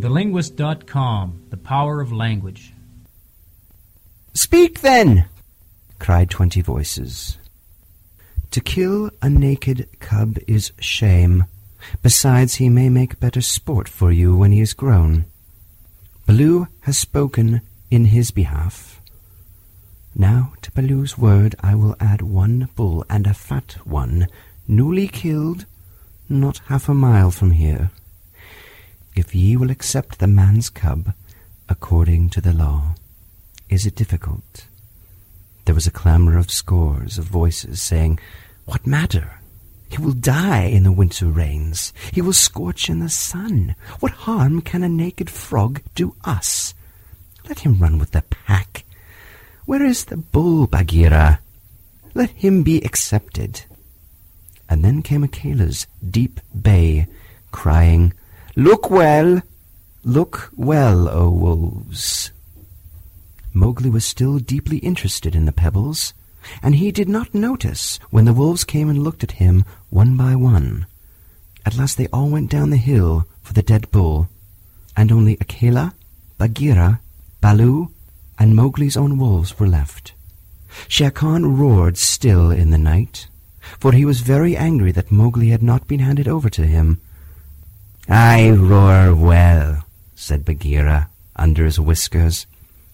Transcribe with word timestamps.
TheLinguist.com, 0.00 1.46
the 1.50 1.56
power 1.56 2.00
of 2.00 2.12
language. 2.12 2.72
Speak 4.32 4.80
then! 4.80 5.28
cried 5.98 6.30
twenty 6.30 6.60
voices. 6.60 7.36
To 8.52 8.60
kill 8.60 9.10
a 9.20 9.28
naked 9.28 9.88
cub 9.98 10.38
is 10.46 10.70
shame. 10.78 11.46
Besides, 12.00 12.54
he 12.56 12.68
may 12.68 12.88
make 12.88 13.18
better 13.18 13.40
sport 13.40 13.88
for 13.88 14.12
you 14.12 14.36
when 14.36 14.52
he 14.52 14.60
is 14.60 14.72
grown. 14.72 15.24
Baloo 16.26 16.68
has 16.82 16.96
spoken 16.96 17.60
in 17.90 18.04
his 18.06 18.30
behalf. 18.30 19.00
Now 20.14 20.52
to 20.62 20.70
Baloo's 20.70 21.18
word 21.18 21.56
I 21.60 21.74
will 21.74 21.96
add 21.98 22.22
one 22.22 22.68
bull 22.76 23.04
and 23.10 23.26
a 23.26 23.34
fat 23.34 23.78
one, 23.84 24.28
newly 24.68 25.08
killed, 25.08 25.66
not 26.28 26.58
half 26.68 26.88
a 26.88 26.94
mile 26.94 27.32
from 27.32 27.50
here 27.50 27.90
if 29.18 29.34
ye 29.34 29.56
will 29.56 29.70
accept 29.70 30.18
the 30.18 30.26
man's 30.26 30.70
cub 30.70 31.12
according 31.68 32.30
to 32.30 32.40
the 32.40 32.52
law. 32.52 32.94
Is 33.68 33.84
it 33.84 33.96
difficult? 33.96 34.66
There 35.64 35.74
was 35.74 35.86
a 35.86 35.90
clamor 35.90 36.38
of 36.38 36.50
scores 36.50 37.18
of 37.18 37.24
voices 37.24 37.82
saying, 37.82 38.20
What 38.64 38.86
matter? 38.86 39.40
He 39.90 39.98
will 39.98 40.12
die 40.12 40.64
in 40.64 40.84
the 40.84 40.92
winter 40.92 41.26
rains. 41.26 41.92
He 42.12 42.22
will 42.22 42.32
scorch 42.32 42.88
in 42.88 43.00
the 43.00 43.08
sun. 43.08 43.74
What 44.00 44.12
harm 44.12 44.60
can 44.60 44.82
a 44.82 44.88
naked 44.88 45.28
frog 45.30 45.82
do 45.94 46.14
us? 46.24 46.74
Let 47.48 47.60
him 47.60 47.78
run 47.78 47.98
with 47.98 48.12
the 48.12 48.22
pack. 48.22 48.84
Where 49.64 49.82
is 49.82 50.04
the 50.04 50.16
bull, 50.16 50.66
Bagheera? 50.66 51.40
Let 52.14 52.30
him 52.30 52.62
be 52.62 52.82
accepted. 52.82 53.62
And 54.68 54.84
then 54.84 55.02
came 55.02 55.24
Akela's 55.24 55.86
deep 56.08 56.40
bay, 56.58 57.06
crying, 57.50 58.12
Look 58.58 58.90
well, 58.90 59.40
look 60.02 60.50
well, 60.56 61.08
O 61.08 61.30
wolves. 61.30 62.32
Mowgli 63.54 63.88
was 63.88 64.04
still 64.04 64.40
deeply 64.40 64.78
interested 64.78 65.36
in 65.36 65.44
the 65.44 65.52
pebbles, 65.52 66.12
and 66.60 66.74
he 66.74 66.90
did 66.90 67.08
not 67.08 67.32
notice 67.32 68.00
when 68.10 68.24
the 68.24 68.32
wolves 68.32 68.64
came 68.64 68.90
and 68.90 69.04
looked 69.04 69.22
at 69.22 69.38
him 69.38 69.64
one 69.90 70.16
by 70.16 70.34
one. 70.34 70.86
At 71.64 71.76
last 71.76 71.98
they 71.98 72.08
all 72.08 72.30
went 72.30 72.50
down 72.50 72.70
the 72.70 72.78
hill 72.78 73.28
for 73.44 73.52
the 73.52 73.62
dead 73.62 73.88
bull, 73.92 74.28
and 74.96 75.12
only 75.12 75.38
Akela, 75.40 75.94
Bagheera, 76.36 77.00
Baloo, 77.40 77.92
and 78.40 78.56
Mowgli's 78.56 78.96
own 78.96 79.18
wolves 79.18 79.60
were 79.60 79.68
left. 79.68 80.14
Shere 80.88 81.12
Khan 81.12 81.56
roared 81.56 81.96
still 81.96 82.50
in 82.50 82.70
the 82.70 82.76
night, 82.76 83.28
for 83.78 83.92
he 83.92 84.04
was 84.04 84.20
very 84.20 84.56
angry 84.56 84.90
that 84.90 85.12
Mowgli 85.12 85.50
had 85.50 85.62
not 85.62 85.86
been 85.86 86.00
handed 86.00 86.26
over 86.26 86.50
to 86.50 86.66
him 86.66 87.00
I 88.08 88.50
roar 88.50 89.14
well, 89.14 89.84
said 90.14 90.46
Bagheera 90.46 91.10
under 91.36 91.66
his 91.66 91.78
whiskers, 91.78 92.46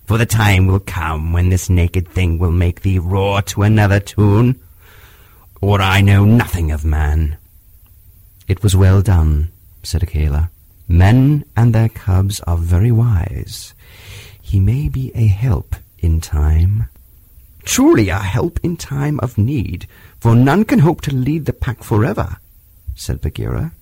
for 0.06 0.18
the 0.18 0.26
time 0.26 0.66
will 0.66 0.80
come 0.80 1.32
when 1.32 1.50
this 1.50 1.70
naked 1.70 2.08
thing 2.08 2.38
will 2.38 2.50
make 2.50 2.80
thee 2.80 2.98
roar 2.98 3.40
to 3.42 3.62
another 3.62 4.00
tune, 4.00 4.60
or 5.60 5.80
I 5.80 6.00
know 6.00 6.24
nothing 6.24 6.72
of 6.72 6.84
man. 6.84 7.38
It 8.48 8.62
was 8.64 8.74
well 8.74 9.02
done, 9.02 9.52
said 9.84 10.02
Akela. 10.02 10.50
Men 10.88 11.44
and 11.56 11.72
their 11.72 11.88
cubs 11.88 12.40
are 12.40 12.56
very 12.56 12.90
wise. 12.90 13.72
He 14.42 14.58
may 14.58 14.88
be 14.88 15.12
a 15.14 15.26
help 15.26 15.76
in 16.00 16.20
time. 16.20 16.88
Truly 17.64 18.08
a 18.08 18.18
help 18.18 18.58
in 18.64 18.76
time 18.76 19.20
of 19.20 19.38
need, 19.38 19.86
for 20.18 20.34
none 20.34 20.64
can 20.64 20.80
hope 20.80 21.00
to 21.02 21.14
lead 21.14 21.46
the 21.46 21.52
pack 21.52 21.84
forever, 21.84 22.36
said 22.96 23.20
Bagheera. 23.20 23.72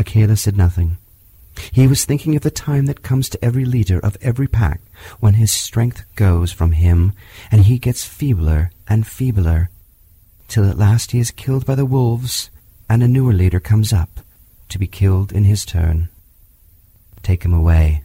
Akela 0.00 0.34
said 0.36 0.56
nothing. 0.56 0.96
He 1.72 1.86
was 1.86 2.04
thinking 2.04 2.34
of 2.34 2.42
the 2.42 2.50
time 2.50 2.86
that 2.86 3.02
comes 3.02 3.28
to 3.28 3.44
every 3.44 3.66
leader 3.66 4.00
of 4.00 4.16
every 4.22 4.48
pack 4.48 4.80
when 5.20 5.34
his 5.34 5.52
strength 5.52 6.04
goes 6.16 6.52
from 6.52 6.72
him 6.72 7.12
and 7.50 7.64
he 7.64 7.78
gets 7.78 8.04
feebler 8.04 8.70
and 8.88 9.06
feebler 9.06 9.68
till 10.48 10.68
at 10.68 10.78
last 10.78 11.10
he 11.10 11.18
is 11.18 11.30
killed 11.30 11.66
by 11.66 11.74
the 11.74 11.84
wolves 11.84 12.50
and 12.88 13.02
a 13.02 13.08
newer 13.08 13.34
leader 13.34 13.60
comes 13.60 13.92
up 13.92 14.20
to 14.70 14.78
be 14.78 14.86
killed 14.86 15.32
in 15.32 15.44
his 15.44 15.66
turn. 15.66 16.08
Take 17.22 17.44
him 17.44 17.52
away, 17.52 18.02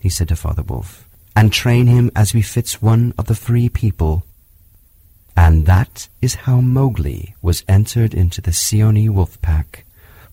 he 0.00 0.08
said 0.08 0.28
to 0.28 0.36
Father 0.36 0.62
Wolf, 0.62 1.06
and 1.36 1.52
train 1.52 1.86
him 1.86 2.10
as 2.16 2.32
befits 2.32 2.80
one 2.80 3.12
of 3.18 3.26
the 3.26 3.34
free 3.34 3.68
people. 3.68 4.24
And 5.36 5.66
that 5.66 6.08
is 6.22 6.46
how 6.46 6.62
Mowgli 6.62 7.34
was 7.42 7.62
entered 7.68 8.14
into 8.14 8.40
the 8.40 8.52
Seeonee 8.52 9.10
wolf 9.10 9.40
pack 9.42 9.84